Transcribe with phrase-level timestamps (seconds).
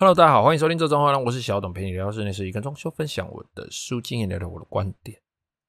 [0.00, 5.20] Hello，大家好，欢迎收听《这装修》，我是小董，陪你聊室内设计跟装修，分享我的书经验，聊聊我的观点。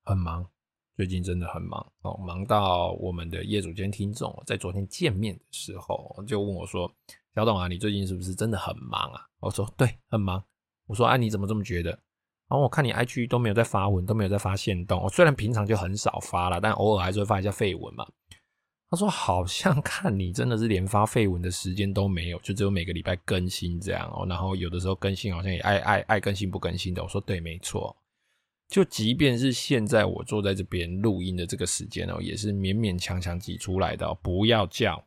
[0.04, 0.48] 很忙，
[0.96, 6.88] 最近真的很忙哦，忙到我们的业主兼听众在昨天见面的时候就问我说。
[7.34, 9.20] 小董啊，你最近是不是真的很忙啊？
[9.40, 10.44] 我说对，很忙。
[10.86, 11.90] 我说啊，你怎么这么觉得？
[11.90, 15.02] 然后我看你 IG 都没有在发文，都没有在发限动。
[15.02, 18.06] 我虽然平常就很少发了，但偶尔还是会发一下废文嘛。
[18.90, 24.26] 他说好像 看你真的是连发废文的时间都没有，就只有每个礼拜更新这样哦。
[24.28, 27.04] 然后有的时候更新好像也爱爱爱更新不更新的。
[27.04, 27.96] 我说对，没错。
[28.68, 34.14] 就即便是现在我坐在这边录音的这个时间哦，也是勉勉强强挤出来的。
[34.22, 35.04] 不要叫。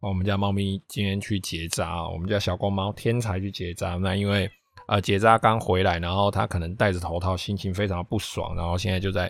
[0.00, 3.96] 我们家猫咪今天去结扎，我们家小公猫天才去结扎。
[3.96, 4.50] 那因为
[4.86, 9.28] 呃结扎刚回来，然后它可能戴着头套，心情非常不爽，然后现在就在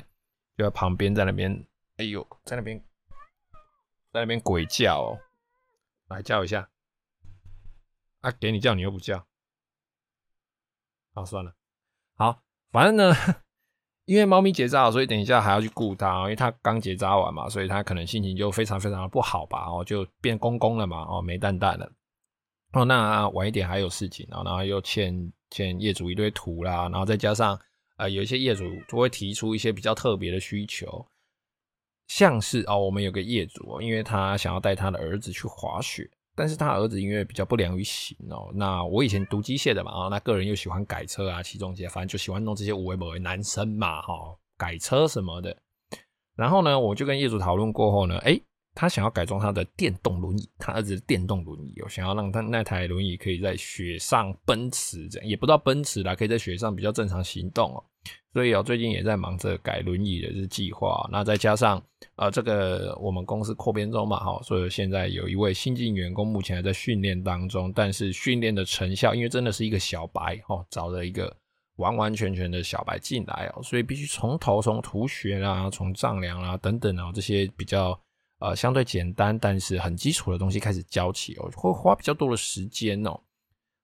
[0.56, 1.52] 就在旁边，在那边，
[1.96, 2.80] 哎呦，在那边
[4.12, 5.18] 在那边鬼叫哦，
[6.08, 6.68] 来叫一下，
[8.20, 9.26] 啊，给你叫你又不叫，
[11.14, 11.54] 好算了，
[12.16, 13.14] 好，反正呢。
[14.06, 16.22] 因为猫咪结扎，所以等一下还要去顾它。
[16.22, 19.66] 因为它刚结扎完嘛，所以它可能心情就非常非常的不好吧。
[19.68, 21.92] 哦，就变公公了嘛，哦，没蛋蛋了。
[22.72, 27.56] 哦，那晚一点还有事情，然后又欠欠业主一堆图啦，然后再加上
[27.98, 31.06] 呃，有一些业主就会提出一些比较特别的需求，
[32.10, 36.10] 像是哦，我们有个业主，因为他想要带他的儿子去滑雪。
[36.34, 45.56] 但是他儿子因为比较不良于行哦，那我以前读机械的嘛，那个人又喜欢改车啊，骑重机，反正就喜欢弄这些无为某为男生嘛，哈，改车什么的。
[46.34, 48.42] 然后呢，我就跟业主讨论过后呢，诶
[48.74, 57.84] 他想要改装他的电动轮椅，他儿子电动轮椅哦，想要让他那台轮椅可以在雪上奔驰，这样也不知道奔驰啦，可以在雪上比较正常行动哦。
[58.32, 61.08] 所以哦，最近也在忙着改轮椅的这计划。
[61.10, 61.82] 那再加上
[62.16, 67.72] 呃，这个我们公司扩编中嘛，哈，所以现在有一位新进员工，目前还在训练当中。
[67.74, 71.36] 但是训练的成效，因为真的是一个小白哦，找了一个
[71.76, 77.98] 完完全全的小白进来哦，所以必须从头从图学啦，从丈量啦等等啊这些比较。
[78.42, 83.20] 呃，相对简单，但是很基础的东西开始教起哦，会花比较多的时间哦。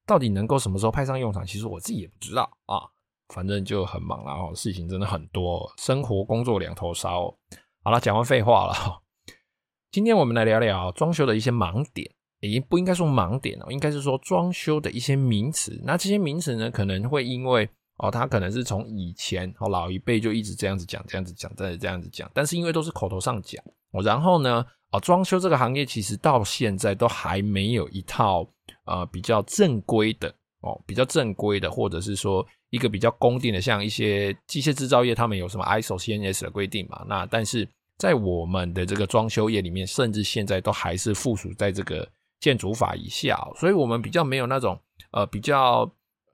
[0.06, 2.80] 到底能够什么时候派上用场，其实我自己也不知道啊。
[3.28, 7.34] 反正就很忙，然后事情真的很多，生活工作两头烧。
[7.82, 9.02] 好了，讲完废话了。
[9.90, 12.10] 今天我们来聊聊装修的一些盲点，
[12.40, 15.80] 也不应该说盲点哦，应该是说装修的一些名词。
[15.84, 23.62] 那这些名词呢，可能会因为哦，他可能是从以前哦老一辈就一直这样子讲，这样子讲，再这样子讲，但是因为都是口头上讲。
[24.04, 28.46] 然后呢，啊，装修这个行业其实到现在都还没有一套
[28.84, 37.04] 呃比较正规的哦，比较正规的，或者是说一个比较公定的，像一些机械制造业，他们有什么 ISO、CNS 的规定嘛？
[37.08, 37.68] 那但是
[37.98, 42.08] 在我们的这个装修业里面，甚至现在都还是附属在这个
[42.40, 44.78] 建筑法以下，所以我们比较没有那种
[45.12, 45.90] 呃比较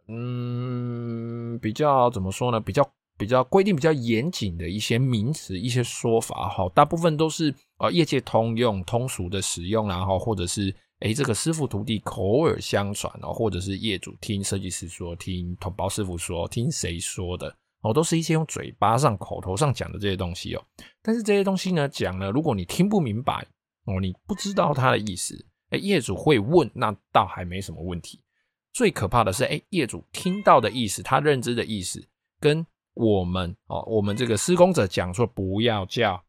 [0.09, 2.61] 嗯比较怎么说呢？
[2.61, 2.89] 比较。
[3.19, 20.65] 比较规定比较严谨的一些名词、一些说法，哈，大部分都是呃业界通用、通俗的使用，然后或者是诶这个师傅徒弟口耳相传哦，或者是业主听设计师说、听统包师傅说、听谁说的哦，都是一些用嘴巴上、口头上讲的这些东西哦。
[21.03, 23.47] 但是这些东西呢，讲了，如果你听不明白
[23.85, 25.35] 哦，你不知道他的意思，
[25.71, 28.21] 诶业主会问，那倒还没什么问题。
[28.73, 32.05] 最可怕的是，诶业主听到的意思，他认知的意思
[32.41, 32.67] 跟。
[32.95, 36.23] 我们哦，我们这个施工者讲说不要叫，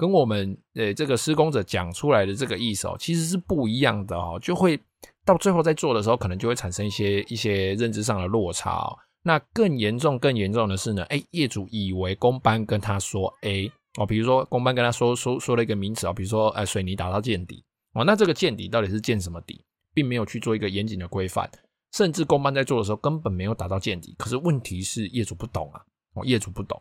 [0.00, 4.80] 跟我们呃这个施工者讲出来的这个意思哦，其实是不一样的哦，就会
[5.26, 8.96] 到最后在做的时候，可能就会产生一些一些认知上的落差哦。
[9.22, 21.50] 那更严重、更严重的是呢，哎，业主以为工班跟他说 A 哦，比如说工班跟他说说说了一个名词哦，比如说呃水泥打到见底哦，那这个见底到底是见什么底，并没有去做一个严谨的规范。
[21.92, 25.82] 甚至工班在做的时候根本没有达到见底，可是问题是业主不懂啊，
[26.14, 26.80] 哦，业主不懂，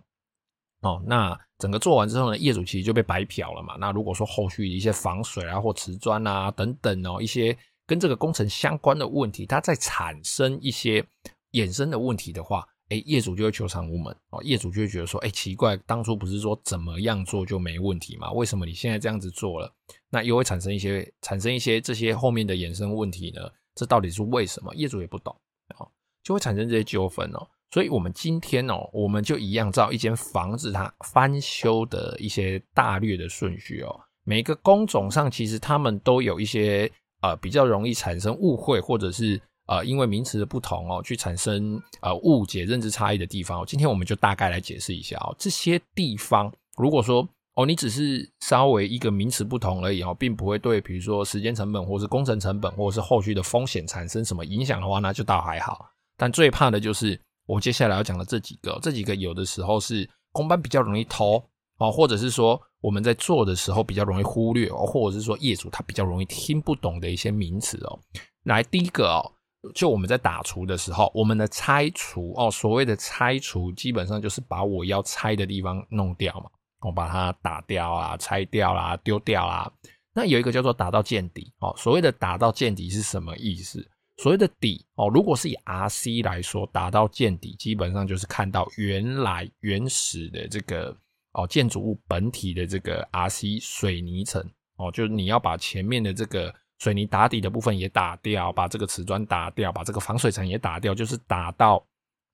[0.81, 3.75] 哦，那整个做完之后呢，业主其实就被白嫖了嘛。
[3.79, 11.05] 那如果说后续一些防水啊或瓷砖啊等等哦，一些跟这个工程相关的问题，它再产生一些
[11.51, 18.31] 衍生的问题的话，哎，业主就会求偿无门哦，业主就会觉得说，哎，奇怪，当初不是说怎么样做就没问题吗？
[18.31, 19.69] 为什么你现在这样子做了，
[20.09, 23.41] 那又会产生一些产生一些这些后面的衍生问题呢？
[23.75, 24.73] 这到底是为什么？
[24.75, 25.35] 业主也不懂
[25.75, 25.87] 啊，
[26.23, 27.47] 就会产生这些纠纷哦。
[27.71, 33.95] 所以，我们今天哦，我们就一样照一间房子它翻修的一些大略的顺序哦。
[34.23, 43.63] 每个工种上，其实他们都有一些呃比较容易产生误会，或者是呃因为名词的不同哦，去产生呃误解、认知差异的地方。
[43.67, 45.35] 今天我们就大概来解释一下哦。
[45.37, 55.87] 这些地方，如果说哦你只是稍微一个名词不同而已哦，并不会对比如说时间成本，或是工程成本，或是后续的风险产生什么影响的话，那就倒还好。
[56.17, 57.19] 但最怕的就是。
[57.49, 61.43] 我接下来要讲的这几个，这几个有的时候是工班比较容易偷
[61.79, 67.99] 哦，或者是说我们在做的时候比较容易忽略哦，或者是说业主他比较容易听不懂的一些名词哦。
[68.43, 69.25] 来，第一个哦，
[69.73, 79.71] 就我们在打除的时候，我们的拆除哦，所谓的拆除，基本上就是把我要拆的地方弄掉嘛，我把它打掉啊，拆掉啦，丢掉啦。
[80.13, 83.89] 那有一个叫做打到见底哦，所谓的打到见底是什么意思？
[84.21, 90.93] 所谓的底哦，如果是以 RC 来说，打到见底，基本上就是看到原来原始的这个
[91.31, 94.43] 哦建筑物本体的这个 RC 水泥层
[94.75, 101.81] 哦，就是你要把前面的这个水泥打底的部分也打掉，把这个瓷砖打掉，把这个防水层也打掉，就是打到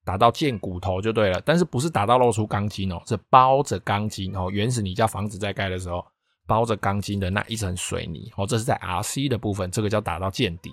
[0.03, 1.39] 打到见骨头就对了。
[1.45, 4.49] 但是不是打到露出钢筋哦，是包着钢筋哦。
[4.49, 6.03] 原始你家房子在盖的时候
[6.47, 10.71] 包着钢筋的那一层水泥哦，这是在 RC 的部分，这个叫打到见底。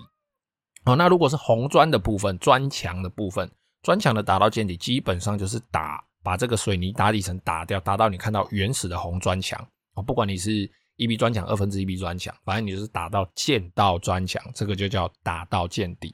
[0.85, 3.49] 哦，那如果是红砖的部分，砖墙的部分，
[3.81, 9.65] 砖墙的打到见底，基本上就是打把这个水泥打底层打掉，打到你看到原始的红砖墙。
[9.93, 16.13] 哦，不管你是一 B 砖墙、二分之一 B 砖墙，反正你就是打到见到砖墙，这个就叫打到见底。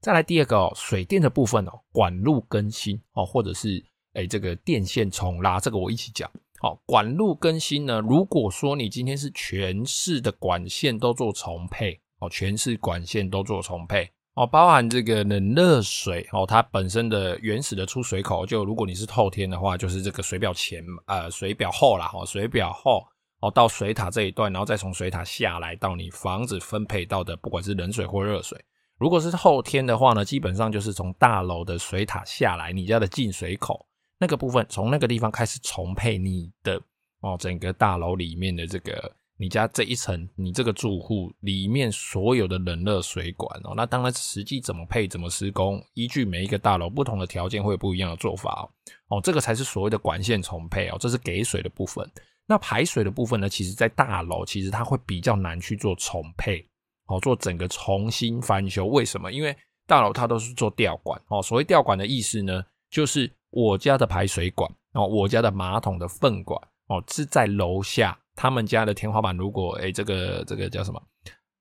[0.00, 3.84] 再来第二个哦，水电的部分哦，管路更新哦，或者是
[4.14, 6.28] 诶这个电线重拉，这个我一起讲。
[6.58, 12.00] 好，管路更新呢，如果说你今天是全市的管线都做重配。
[12.20, 23.04] 哦，全市管线都做重配哦，包含这个冷热水哦，它本身的原始的出水口，就如果你是透天的话，就是这个水表前呃水表后啦，哦水表后
[23.40, 28.62] 哦到水塔这一段，然后再从水塔下来到你房子分配到的，不管是冷水或热水。
[28.98, 33.86] 如果是后天的话呢，基本上就是从大楼的水塔下来，你家的进水口
[34.18, 36.80] 那个部分，从那个地方开始重配你的
[37.20, 39.10] 哦整个大楼里面的这个。
[39.40, 49.16] 你家这一层，你这个住户里面所有的冷热水管哦，那当然实际怎么配、怎么施工，依据每一个大楼不同的条件会有不一样的做法哦。
[49.16, 52.06] 哦，这个才是所谓的管线重配哦，这是给水的部分。
[52.46, 53.48] 那排水的部分呢？
[53.48, 56.62] 其实，在大楼其实它会比较难去做重配
[57.06, 58.88] 哦，做整个重新翻修。
[58.88, 59.32] 为什么？
[59.32, 59.56] 因为
[59.86, 61.40] 大楼它都是做吊管哦。
[61.40, 68.18] 所谓吊管的意思呢，就是我家的排水管哦，我家的马桶的粪管哦，是在楼下。
[68.40, 71.02] 他们家的天花板，如果哎、欸，这个这个叫什么？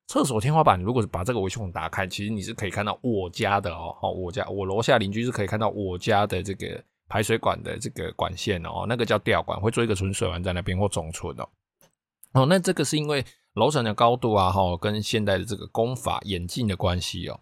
[0.08, 3.94] 厕所天花板，如果是把这个维修孔打开，其实你是可以看到我家的哦。
[4.02, 8.86] 哦，我家我楼下邻居是可以看到我家的这个排水管的这个管线哦。
[8.88, 11.50] 那个叫吊管，会做一个存水环在那边或总存哦。
[12.32, 17.38] 哦，那这个是因为楼层的高度啊，哈，跟现代的这个工法演进的关系哦。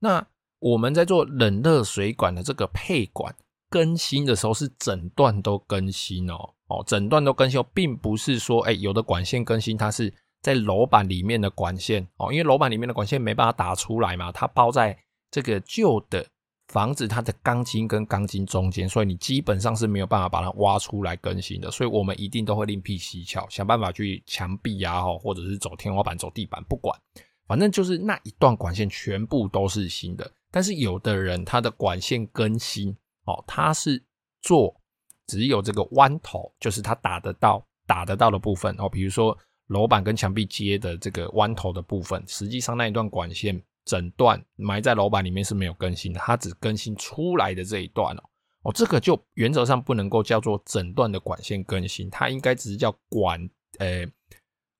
[0.00, 0.22] 那
[0.58, 3.34] 我们在做冷热水管的这个配管
[3.70, 6.50] 更新的时候，是整段都更新哦。
[6.72, 14.96] 哦，整段都更新，并不是说，哎，有的管线更新，它是在楼板里面的管线哦，因为楼板里面的管线没办法打出来嘛，它包在
[15.30, 16.26] 这个旧的
[16.68, 26.98] 房子它的钢筋跟钢筋中间，所以你基本上是没有办法把它挖出来更新的，所以我们一定都会另辟蹊跷，想办法去墙壁啊，或者是走天花板、走地板，不管，
[27.46, 30.32] 反正就是那一段管线全部都是新的。
[30.50, 34.02] 但是有的人他的管线更新哦，他是
[34.40, 34.74] 做。
[35.26, 38.88] 只有这个弯头，就是它打得到、打得到的部分哦。
[38.88, 39.36] 比如说
[39.68, 48.22] 楼板跟墙壁接的这个弯头的部分，实际上那一段管线整段埋在楼板里面是没有更新的，它只更新出来的这一段哦。
[48.62, 53.48] 哦，这个就原则上不能够叫做整段的管线更新，它应该只是叫管，
[53.78, 54.06] 呃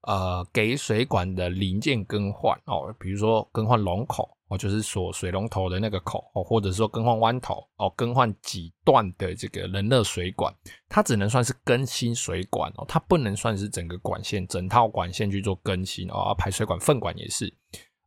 [0.03, 2.95] 呃，给水管的零件更换哦。
[3.01, 4.32] 比如说更换龙口。
[4.53, 10.55] 哦，就是锁水龙头的那个口哦，或者说更换弯头哦，更换几段的这个冷热水管，
[10.91, 16.35] 它只能算是更新水管哦，它不能算是整个管线整套管线去做更新哦。
[16.37, 17.51] 排水管、粪管也是，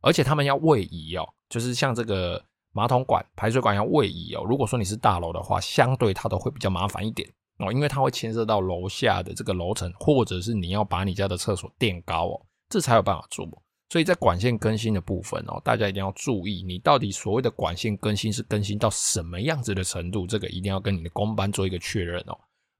[0.02, 2.40] 而且他们要位移哦，就是像这个
[2.72, 4.44] 马桶管、排水管要位移哦。
[4.44, 13.44] 如果说你是大楼的话，相对它都会比较麻烦一点哦，因为它会牵涉到楼下的这个楼层，或者是你要把你家的厕所垫高哦，这才有办法做。
[13.88, 22.36] 所以在管线更新的部分哦，大家一定要注意，你到底所谓的管线更新是更新到什么样子的程度，这个一定要跟你的工班做一个确认哦，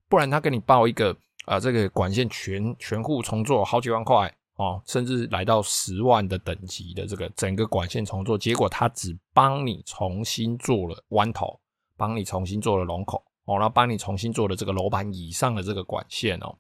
[0.09, 11.61] 不然他给你报一个啊、这个管线全全户重做好几万块哦，甚至来到十万的等级的这个整个管线重做，结果他只帮你重新做了弯头，
[11.97, 16.53] 帮你重新做了龙口，哦，然后帮你重新做了这个楼板以上的这个管线哦，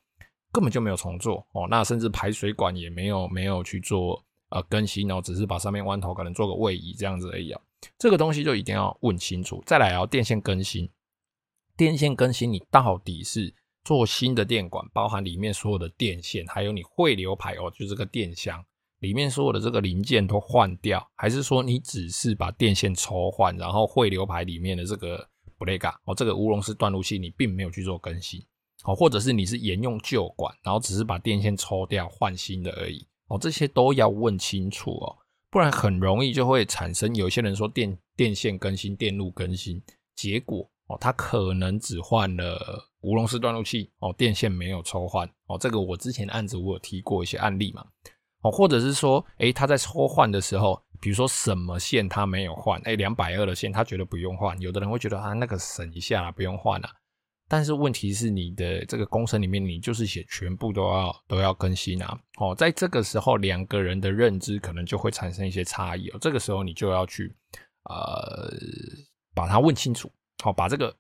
[0.52, 4.24] 根本就没有重做哦，那甚至排水管也没有没有去做
[4.56, 7.60] 呃更新哦，只是把上面弯头可能做个位移这样子而已啊，
[7.98, 9.62] 这个东西就一定要问清楚。
[9.66, 10.90] 再来哦，电线更新，
[11.76, 13.54] 电线更新你到底是？
[13.84, 18.60] 做新的电管，包含里面所有的电线，还有你汇流排哦，就这个电箱
[18.98, 25.24] 里面所有的这个零件都换掉，还是说你只是把电线抽换，然后汇流排里面的这个
[25.56, 28.44] 布雷嘎哦，这个乌龙式断路器你并没有去做更新
[28.82, 35.16] 哦，或者是你是沿用旧管，然后只是把电线抽掉换新的而已哦，这些都要问清楚哦，
[35.50, 39.82] 不然很容易就会产生有些人说电电线更新、电路更新，
[40.14, 40.70] 结果。
[40.88, 45.58] 哦，他可能只换了无熔丝断路器哦，电线没有抽换哦。
[45.58, 47.84] 这个我之前案子我有提过一些案例嘛。
[48.42, 54.56] 哦，或者是说，诶，他在抽换的时候，比如说什么线他没有换，诶，两百二的线他觉得不用换。
[54.60, 56.88] 有的人会觉得啊，那个省一下啦，不用换啦。
[57.48, 62.18] 但是问题是，你的这个工程里面，你就是写全部都要都要更新啊。
[62.38, 66.18] 哦，在这个时候，两个人的认知可能就会产生一些差异哦。
[66.20, 67.32] 这个时候，你就要去
[67.84, 68.52] 呃
[69.34, 70.10] 把它问清楚。
[70.42, 70.92] 好，把这个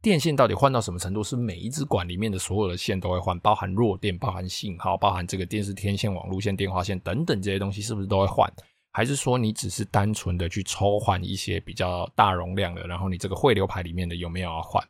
[0.00, 1.22] 电线到底换到什么程度？
[1.22, 8.50] 是每一支管里面的所有的线都会换，包含弱电、包含信号、包含这个电视天线、网路线、电话线等等这些东西，是不是都会换？
[8.92, 12.86] 还是说你只是单纯的去抽换一些比较大容量的？
[12.86, 14.82] 然后你这个汇流排里面的有没有要换？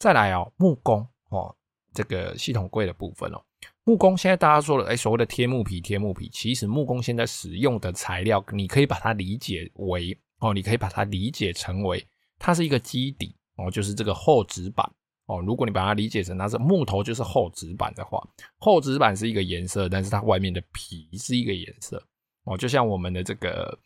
[0.00, 1.54] 再来哦，木工哦，
[1.92, 3.44] 这个系统柜的部分哦，
[3.84, 12.02] 木工现在大家说了，哎，所谓的贴木皮、贴木皮，其实木工现在使用的材料，你可以把它理解为哦，你可以把它理解成为。
[12.38, 14.90] 它是一个基底哦，就是这个厚纸板
[15.26, 15.38] 哦。
[15.38, 18.26] 如果你把它理解成它是木头，就是厚纸板的话，
[18.56, 22.02] 厚纸板是一个颜色，但是它外面的皮是一个颜色
[22.44, 22.56] 哦。
[22.56, 23.78] 就像我们的这个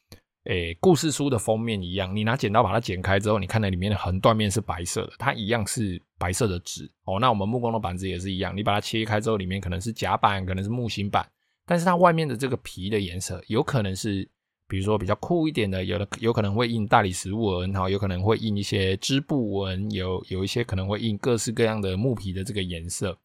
[0.45, 7.19] 诶故事书的封面一样，你拿剪刀把它剪开之后，你看到里面的横断面是白色的，它一样是白色的纸哦。
[7.21, 11.27] 那我们木工的板子也是一样，你把它切开之后，里面可能是夹板，可能是木芯板，
[11.67, 14.29] 但是它外面的这个皮的颜色有可能是。
[14.67, 23.17] 比如说比较酷一点的，有的有可能会印大理石纹，哈，有可能会印一些织布纹，有有一些可能会印各式各样的木皮的这个颜色，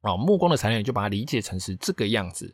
[0.00, 2.52] 哦，木工的材料就把它理解成是这个样子，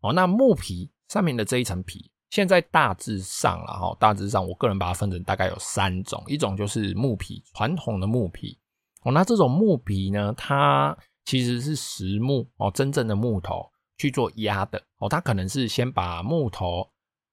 [0.00, 8.58] 哦，那木皮上面的这一层皮，现在大致上了哈，大致上我个人把它分成大概有三种，一种就是木皮，传统的木皮，
[9.02, 16.88] 哦，那这种木皮呢，它其实是实木哦，真正的木头去做压的，哦，它可能是先把木头。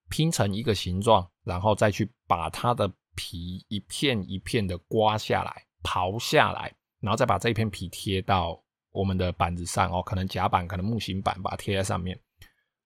[0.09, 8.57] 拼成一个形状，然后再去把它的皮一片一片的刮下来、刨下来，然后再把这一片皮贴到
[8.93, 12.17] 我们的板子上哦，可能夹板、可能木型板，把它贴在上面。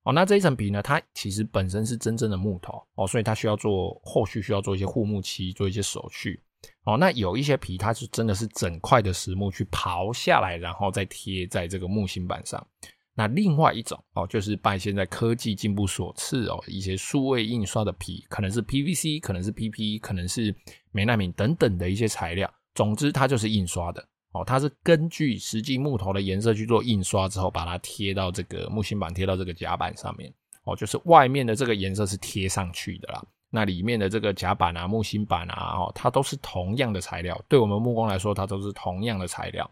[0.04, 6.42] 哦，那这一层皮呢，它其实本身是真正的木头哦，所以它需要做后续需要做一些护木漆，做一些手续。
[6.84, 12.66] 哦，那有一些皮它是真的是整块的实木去刨下来，然后再贴在这个木芯板上。
[13.14, 20.56] 那另外一种哦，就是拜现在科技进步所赐哦，一些数位印刷的皮，可能是 PVC，可能是 PP，可能是
[20.92, 22.52] 美纳米等等的一些材料。
[22.74, 30.34] 总之，它就是印刷的哦，它是根据实际木头的颜色去做印刷之后，把它贴到这个木芯板，贴到这个甲板上面
[30.64, 33.24] 哦，就是外面的这个颜色是贴上去的啦。
[33.50, 39.70] 那里面的这个甲板啊、木芯板啊，哦，它都是同样的材料，对我们木工来说，它都是同样的材料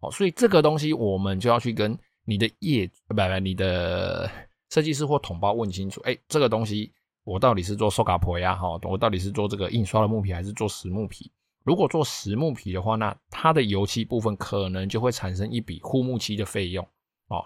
[0.00, 1.98] 哦，所以这个东西我们就要去跟。
[2.28, 4.28] 你的业不不，你的
[4.70, 8.52] 设计师或统包问清楚，哎，这个东西我到底是做塑胶皮呀？
[8.52, 11.30] 哈，我到底是做这个印刷的木皮，还是做实木皮？
[11.66, 16.86] 如果做实木皮的话，那它的油漆部分可能就会产生一笔护木漆的费用
[17.26, 17.44] 哦。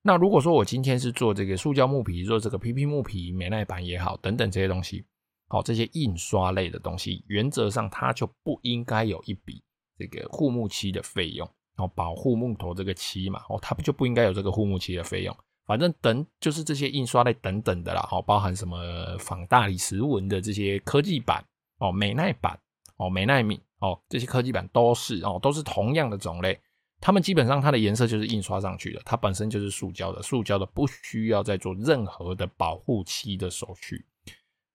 [0.00, 5.04] 那如果说我今天是做这个塑胶木皮，做这个 PP 木皮、美耐板也好，等等这些东西，
[5.48, 9.62] 好，这些印刷类的东西，原则上它就不应该有一笔
[9.98, 11.46] 这个护木漆的费用。
[11.76, 15.36] 哦，保护木头这个漆嘛，哦，它不就不应该有这个护木漆的费用？
[15.66, 18.78] 反正等就是这些印刷类等等的啦，哦，包含什么
[19.18, 21.42] 仿大理石纹的这些科技板，
[21.78, 22.58] 哦，美耐板，
[23.02, 26.58] 哦，美奈米，哦，这些科技板都是哦，都是同样的种类，
[27.00, 34.04] 它们基本上它的颜色就是印刷上去的，它本身就是塑胶的，塑胶的不需要再做任何的保护漆的手续。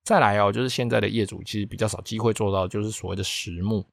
[0.03, 3.85] 再来哦，就是现在的业主其实比较少机会做到，就是所谓的实木。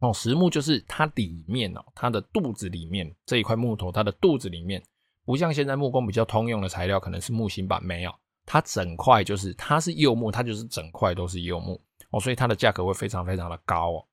[0.00, 4.82] 哦，实木就是它里面哦，它的肚子里面这一块木头，它的肚子里面
[5.24, 11.80] 不像现在木工比较通用的材料，可能是木芯板，没有，它整块就是它是柚木，它就是整块都是柚木
[12.14, 14.06] 哦，所以它的价格会非常非常的高哦。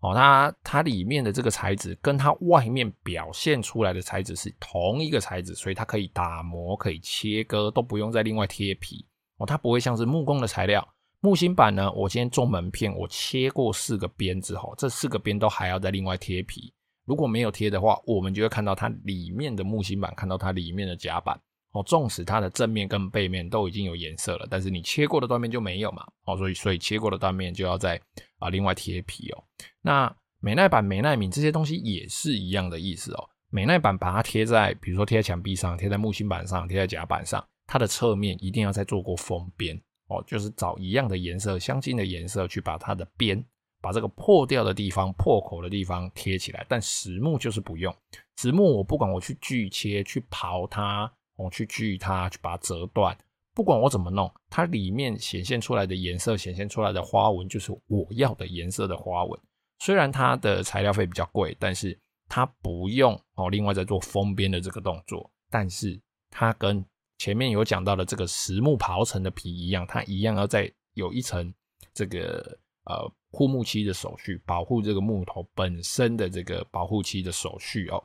[0.00, 9.06] 哦，它它里面的这个材质跟它外面表现出来的材质是同一个材质，所以它可以打磨、可以切割，都不用再另外贴皮
[9.38, 9.46] 哦。
[9.46, 10.86] 它不会像是木工的材料，
[11.20, 16.70] 木芯板呢，我今天做门片，我切过四个边之后，这四个边都还要再另外贴皮。
[17.06, 21.40] 如果没有贴的话，我们就会看到它里面的木芯板，看到它里面的夹板。
[21.76, 26.06] 哦，纵使它的正面跟背面都已经有颜色了，但是你切过的断面就没有嘛。
[26.24, 28.00] 哦，所以所以切过的断面就要再
[28.38, 29.44] 啊另外贴皮哦。
[29.82, 33.28] 那美耐板、美耐皿这些东西也是一样的意思哦。
[33.50, 39.78] 美耐板把它贴在，比如说贴在墙壁上、贴在木芯板上、贴在夹板上，它的侧面一定要再做过封边
[40.08, 43.44] 哦，就是找一样的颜色、相近的颜色去把它的边，
[43.82, 46.64] 把这个破掉的地方、破口的地方贴起来。
[46.68, 47.94] 但实木就是不用，
[48.36, 51.12] 实木我不管我去锯切、去刨它。
[51.36, 53.16] 我去锯它，去把它折断，
[53.54, 59.40] 不管我怎么弄，它里面显现出来的颜色，显现出来的花纹，就是我要的颜色的花纹。
[59.78, 65.30] 虽然它的材料费比较贵，但是它不用哦，另外再做封边的这个动作。
[65.50, 66.00] 但是
[66.30, 66.84] 它跟
[67.18, 71.52] 前面有讲到的这个实木刨层的皮一样，它一样要再有一层
[71.92, 78.02] 这个呃护木漆的手续，保护这个木头本身的这个保护漆的手续哦。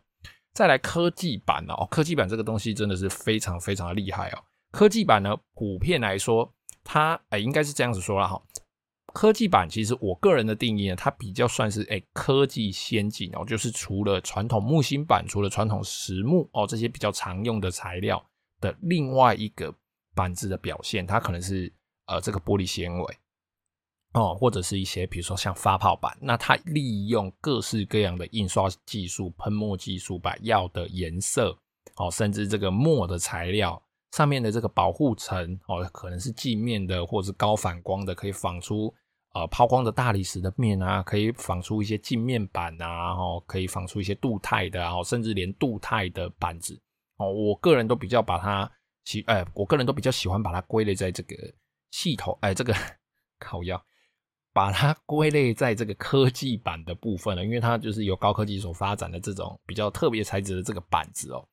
[0.53, 4.43] 再来科技板哦，科技板这个东西真的是非常非常的厉害哦。
[4.71, 6.53] 科技板呢，普遍来说，
[6.83, 8.41] 它哎、应该是这样子说了哈。
[9.13, 18.23] 科技板其实我个人的定义呢，它比较算是哎、科技先进哦，就是除了传统木芯板，除了传统实木哦这些比较常用的材料
[18.59, 19.73] 的另外一个
[20.15, 21.71] 板子的表现，它可能是
[22.05, 23.17] 呃这个玻璃纤维。
[24.13, 31.57] 哦，或者是一些，比如说像发泡板，那它利用各式各样的印刷技术、喷墨技术，把药的颜色，
[31.95, 38.93] 哦，甚至这个墨的材料上面的这个保护层，哦，可能是镜面的，或者是高反光的，可以仿出
[39.33, 46.77] 呃抛光的大理石的面啊，可以仿出一些镜面板啊，哦，可以仿出一些镀钛的，啊，甚至连镀钛的板子，
[47.15, 48.69] 哦，我个人都比较把它
[49.05, 51.37] 喜，哎，我个人都比较喜欢把它归类在这个
[51.91, 52.75] 系统，哎，这个
[53.39, 53.81] 烤药。
[54.53, 61.45] 把它 归类在这个科技板的部分了，因为它就是由高科技所发展的这种比较特别材质的这个板子哦。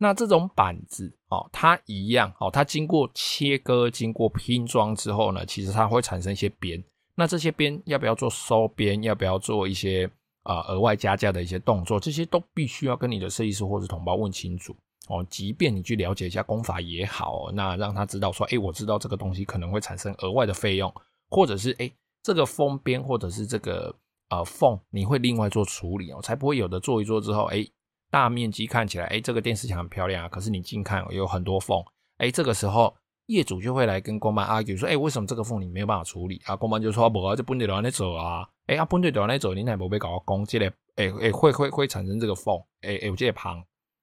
[0.00, 6.82] 那这种板子哦，它一样哦，它经过切割、经过拼装之后呢，其实它会产生一些边。
[7.16, 9.02] 那这些边要不要做收边？
[9.02, 10.08] 要不要做一些
[10.44, 11.98] 啊额外加价的一些动作？
[11.98, 14.72] 这些都必须要跟你的设计师或者同胞问清楚
[15.08, 15.26] 哦。
[15.28, 20.94] 即便你去了解一下工法也好，那让他知道说，哎，我知道这个东西可能会产生额外的费用，
[21.28, 21.90] 或者是哎。
[22.22, 23.94] 这个封边或者是这个
[24.28, 27.66] 呃缝，你会另外做处理哦，才不会有的做一做之后，哎，
[28.10, 31.82] 大面积看起来，哎，这个电视墙很漂亮啊，可是你近看有很多缝，
[32.18, 32.94] 哎，这个时候
[33.26, 36.54] 业主就会来跟工班 argue 说，哎，为什么这个缝你没有办法处理啊？
[36.56, 43.60] 工班就说，不啊，这本地的那走啊，哎，啊，本地的那走，你哪不被搞到工，这类，哎哎，会会会产生这个缝，哎哎，我这旁，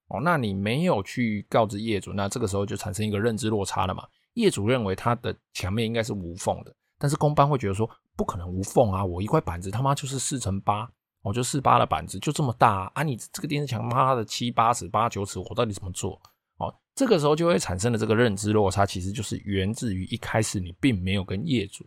[0.08, 4.04] 哦，那你没有去告知业主，那这个时候就产生一个认知落差了嘛？
[4.34, 7.90] 业主认为他的墙面应该是无缝的，但是工班会觉得说。
[8.16, 9.04] 不可能无缝啊！
[9.04, 10.90] 我一块板子他妈就是四乘八，
[11.22, 13.04] 我就四八的板子就这么大啊！
[13.04, 16.22] 你这个电视墙妈的七八尺、八九尺，我到底怎么做？
[16.58, 21.86] 哦，这个时候就会产生的这个认知落差，其实就是源自于一开始你并没有跟业主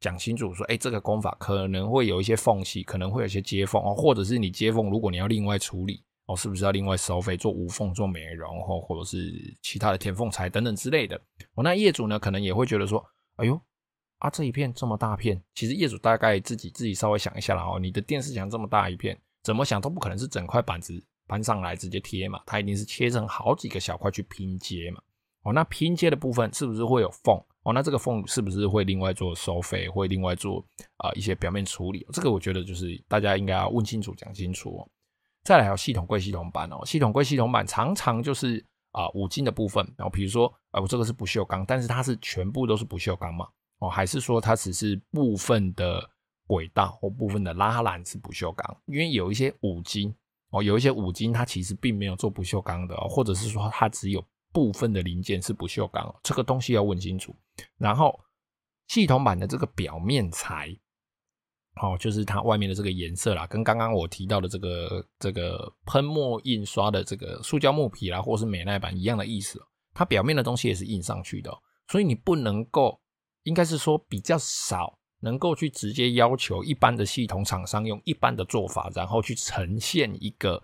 [0.00, 11.16] 讲清楚，说，哎，这个工法可能会有一些缝隙，可能会有一些接缝哦，或者是你接缝，如果你要另外处理哦，是不是要另外收费做无缝做美容，或或者是其他的填缝材等等之类的？
[11.54, 13.02] 哦，那业主呢，可能也会觉得说，
[13.36, 13.58] 哎呦。
[14.18, 25.00] 啊，这一片这么大片，其实业主大概自己自己稍微想一下了哦，你的电视墙这么大一片，怎么想都不可能是整块板子搬上来直接贴嘛，它一定是切成好几个小块去拼接嘛。
[25.42, 27.40] 哦，那拼接的部分是不是会有缝？
[27.62, 30.64] 哦，那这个缝是不是会另外做收费，会另外做
[30.96, 32.04] 啊、一些表面处理？
[32.12, 34.88] 这个我觉得就是大家应该要问清楚、讲清楚哦。
[35.44, 43.46] 再来还有系统柜系统板哦，系统柜系统板常常就是啊、五金的部分，然后比如说啊我这个是不锈钢，但是它是全部都是不锈钢嘛。
[43.78, 46.02] 哦，还是说它只是部分的
[46.48, 48.76] 轨道或部分的拉篮是不锈钢？
[48.86, 50.12] 因为有一些五金
[50.50, 57.32] 哦，有一些五金它其实并没有做不锈钢的，或者是说它只有部分的零件是不锈钢，这个东西要问清楚。
[57.76, 58.18] 然后
[58.88, 60.76] 系统板的这个表面材，
[61.80, 69.62] 哦，就是它外面的这个颜色啦，跟刚刚我提到的这个这个喷墨印刷的这个塑胶木皮啦，或是美耐板一样的意思，
[69.94, 73.00] 它表面的东西也是印上去的，所以你不能够。
[73.48, 80.62] 应该是说比较少能够去直接要求一般的系统厂商用一般的做法，然后去呈现一个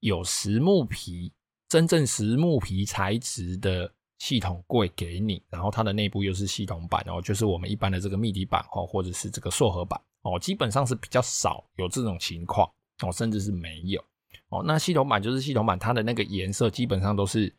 [0.00, 1.32] 有实木皮、
[1.68, 12.68] 真正实木皮材质的系统柜给你，然后它的内部又是系统板，然后就是我们一般的这个密底板哦，或者是这个塑合板哦，基本上是比较少有这种情况
[13.02, 14.02] 哦，甚至是没有
[14.48, 14.62] 哦。
[14.66, 17.54] 那系统板就是系统板，它的那个颜色基本上都是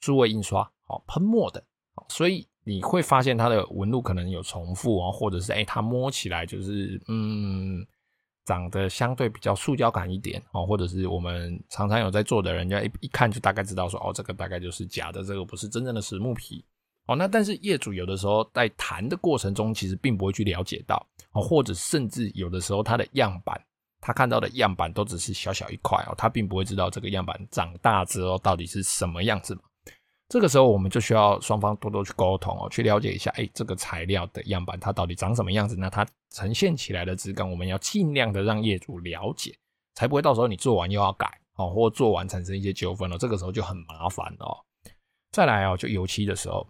[0.00, 1.64] 数位印刷哦，喷墨的，
[2.08, 7.86] 所以你会发现它的纹路可能有重复哦，或者是诶它摸起来就是嗯。
[8.46, 16.62] 长得相对比较塑胶感一点哦，或者是我们常常有在做的人家一一看就大概知道说哦，这个大概就是假的，这个不是真正的实木皮
[17.06, 17.16] 哦。
[17.16, 23.58] 那但是业主有的时候在谈的过程中，其实并不会去了解到哦，或者甚至有的时候他的样板，
[23.98, 29.62] 他看到的样板都只是小小一块哦，他并不会知道这个样板长大之后到底是什么样子嘛。
[30.34, 35.76] 这个时候我们就需要双方多多去沟通哦，去了解一下，哎，这个材料的样板它到底长什么样子？
[35.76, 39.56] 那它呈现起来的质感，我们要尽量的让业主了解，
[39.94, 44.58] 才不会到时候你做完又要改哦，或做完产生一些纠纷哦，这个时候就很麻烦哦。
[45.30, 46.66] 再来哦，就油漆的时候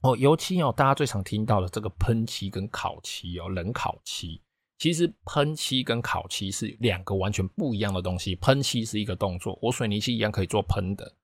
[0.00, 4.40] 哦，油漆哦，大家最常听到的这个喷漆跟烤漆哦，冷烤漆，
[4.78, 8.34] 其实喷漆跟烤漆是两个完全不一样的东西。
[8.36, 11.14] 喷漆是一个动作，我水泥漆一样可以做喷的。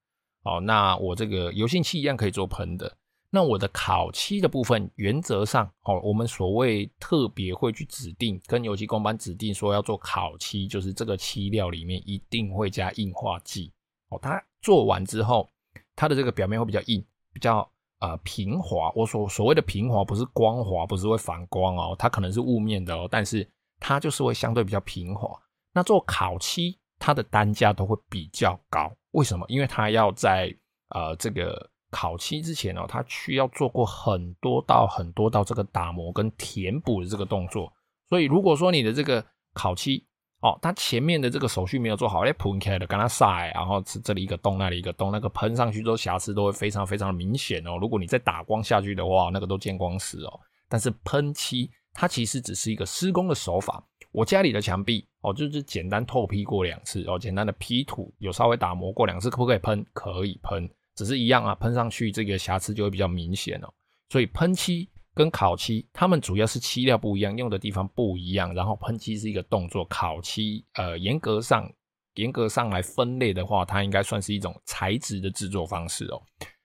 [0.47, 2.97] 哦，那我这个油性漆一样可以做喷的。
[3.29, 13.73] 那我的烤漆的部分，原则上，哦，我们所谓特别会去指定跟油漆工班指定说要做烤漆，就是这个漆料里面一定会加硬化剂。
[14.09, 15.51] 哦，它做完之后，
[15.97, 18.93] 它的这个表面会比较硬，比较呃平滑。
[18.95, 23.47] 我所所谓的平滑，不是光滑，不是会反光哦，它可能是雾面的哦，但是
[23.81, 25.29] 它就是会相对比较平滑。
[25.75, 28.91] 那做烤漆，它的单价都会比较高。
[29.13, 29.45] 为什么？
[29.49, 30.55] 因为它要在
[30.91, 37.73] 呃这个烤漆之前、哦，它需要做过很多道很多道这个打磨跟填补的这个动作。
[38.09, 40.05] 所以如果说你的这个烤漆
[40.41, 47.79] 哦，它前面的这个手续没有做好，哎，喷开的，跟它晒，然后是这里一个洞，那里一个洞，那个喷上去之后瑕疵都会非常非常的明显哦。
[47.81, 50.41] 如果你再打光下去的话，那个都见光死哦。
[50.69, 53.83] 但是喷漆它其实只是一个施工的手法。
[54.13, 59.85] 我家里的墙壁哦，就是简单透批过两次哦，简单的批土有稍微打磨过两次，可不可以喷？
[59.93, 63.69] 可以喷，只是一样啊，喷上去这个瑕疵就会比较明显哦。
[64.09, 68.55] 所以喷漆跟烤漆，它们主要是漆料不一样，用的地方不一样。
[68.55, 71.69] 然后喷漆是一个动作，烤漆呃，严格上
[72.15, 76.23] 严格上来分类的话，它应该算是一种材质的制作方式哦。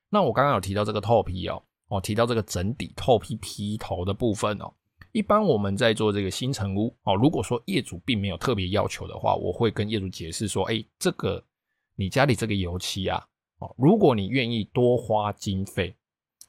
[0.07, 4.71] 那我刚刚有提到这个透批哦，哦提到这个整底透批皮头的部分哦。
[5.13, 11.43] 一般我们在做这个新成屋哦，如果说业主并没有特别要求的话，我会跟业主解释说，哎，这个
[11.95, 13.21] 你家里这个油漆啊，
[13.59, 15.93] 哦，如果你愿意多花经费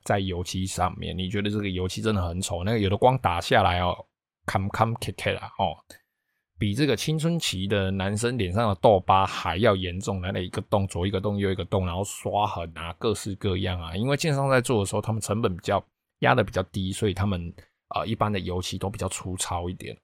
[0.05, 3.97] 在油漆上面，你觉得这个油漆真的很丑，那个有的光打下来哦，
[4.47, 5.75] 坎坎坷坷啦哦，
[6.57, 15.85] 比这个青春期的男生脸上的痘疤还要严重，来了一个洞，左一个洞，右一个洞，然后刷痕啊，各式各样啊，因为建商在做的时候，他们成本比较
[16.21, 17.53] 压得比较低，所以他们。
[17.93, 19.97] 啊、呃，一般的油漆都比较粗糙一点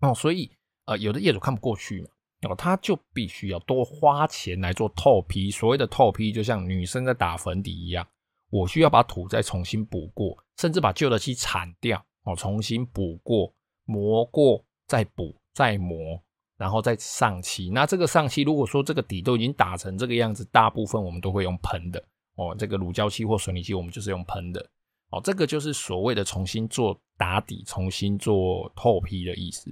[0.00, 0.50] 哦，所以
[0.86, 2.08] 呃，有的业主看不过去嘛，
[2.48, 5.50] 哦，他就必须要多花钱来做透批。
[5.50, 8.06] 所谓的透批，就像女生在打粉底一样，
[8.50, 13.52] 我需要把土再重新补过，甚至把旧的漆铲掉哦，重新补过、
[13.84, 16.20] 磨过、再补、再磨，
[16.56, 17.70] 然后再上漆。
[17.70, 24.64] 那这个上漆，如果说这个底都已经打成这个样子，大部分我们都会用喷的哦，这个乳胶漆或水泥漆，我们就是用喷的。
[25.12, 29.70] 哦，这个就是所谓的重新做打底、重新做透批的意思。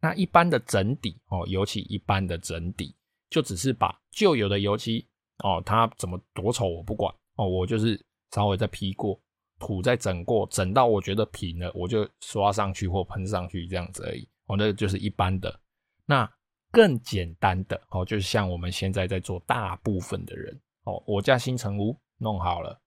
[0.00, 2.94] 那一般的整底哦，尤其一般的整底，
[3.30, 5.06] 就只是把旧有的油漆
[5.38, 7.98] 哦，它怎么多丑我不管哦，我就是
[8.32, 9.18] 稍微再批过，
[9.58, 14.28] 土再整过，整到我觉得平了，我就刷上去或喷上去这样子而已。
[14.46, 15.58] 哦，那就是一般的。
[16.04, 16.30] 那
[16.70, 22.78] 更简单的哦，就是像我们现在在做大部分的人哦，我家新城屋弄好了。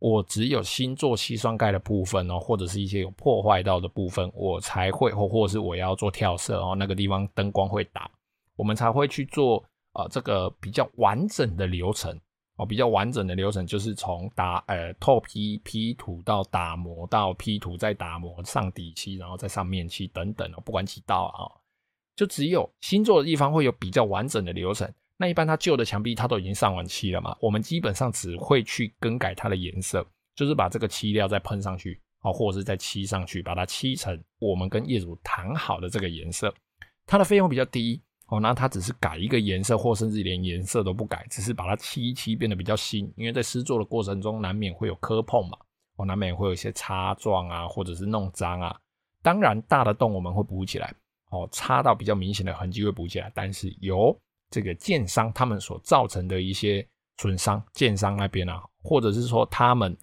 [0.00, 8.10] 我只有新做矽酸钙的部分哦，或者是一些有破坏到的部分，我才会或或是我要做跳色哦，那个地方灯光会打，
[8.56, 12.18] 我们才会去做呃这个比较完整的流程
[12.56, 21.44] 哦，比较完整的流程就是从打呃透皮 P 图到打磨到 P 图再打磨上底漆，然后再上面漆等等哦，不管几道啊，
[22.16, 24.90] 就只有新做的地方会有比较完整的流程。
[25.20, 30.02] 那一般它旧的墙壁它都已经上完漆了嘛，我们基本上只会去更改它的颜色，
[30.34, 36.50] 就是把这个漆料再喷上去，哦，或者是再漆上去，把它漆成我们跟业主谈好的这个颜色。
[37.06, 43.12] 它的费用比较低哦，那它只是改一个颜色，或甚至连颜色都不改，只是把它漆一漆变得比较新。
[43.14, 45.58] 因为在施作的过程中难免会有磕碰嘛，
[45.96, 48.74] 哦，难免会有一些擦撞啊，或者是弄脏啊。
[49.22, 50.94] 当然大的洞我们会补起来，
[51.30, 54.18] 哦，擦到比较明显的痕迹会补起来，但是有。
[54.50, 56.86] 这个建商他们所造成的一些
[57.18, 59.96] 损伤，建商那边啊，或者是说他们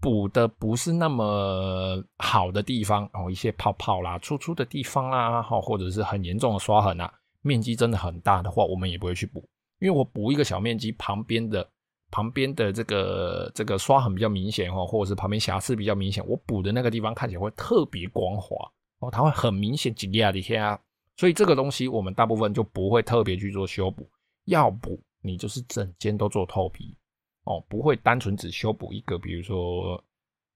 [0.00, 9.40] 补的不是那么好的地方哦，一些泡泡啦、粗粗的地方啦，哈，或者是很严重的刷痕啊，面积真的很大的话，我们也不会去补，
[9.80, 11.66] 因为我补一个小面积，旁边的
[12.10, 18.56] 旁边的这个这个刷痕比较明显哈，或者是旁边瑕疵比较明显，我补的那个地方看起来会特别光滑
[19.00, 20.78] 哦，它会很明显挤压的下，
[21.16, 24.08] 所以这个东西我们大部分就不会特别去做修补，
[24.44, 26.96] 要补你就是整间都做透皮。
[27.44, 30.02] 哦，不会单纯只修补一个，比如说，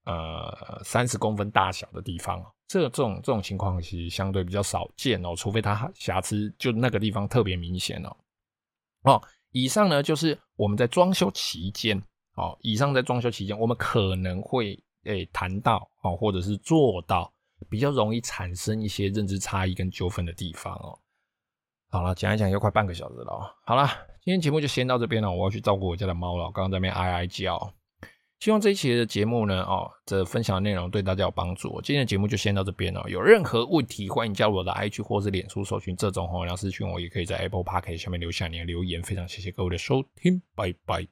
[0.06, 8.16] 呃，三十公分大小的地方，这这种这种情况其实相对比较少见哦，除非它瑕疵就那个地方特别明显哦。
[9.04, 11.96] 哦，以上呢就是我们在装修期间，
[12.34, 17.32] 哦，以上在装修期间我们可能会诶谈到哦，或者是做到
[17.70, 20.98] 比较容易产生一些认知差异跟纠纷的地方哦。
[21.88, 23.48] 好了，讲一讲又快半个小时了哦。
[23.64, 23.88] 好了。
[24.22, 27.72] 今天节目就先到这边了，我要去照顾我家的猫了，刚刚在那边哀哀叫。
[28.38, 31.80] 希望这一期的节目呢，哦，这分享的内容对大家有帮助。
[31.80, 39.02] 今天的节目就先到这边了，有任何问题欢迎加入我的 IG 或是脸书搜寻这种红娘私讯我，也可以在 Apple Podcast 下面留下你的留言。
[39.02, 41.09] 非常谢谢各位的收听，拜拜。